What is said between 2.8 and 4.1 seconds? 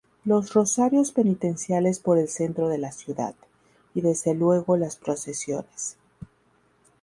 ciudad, y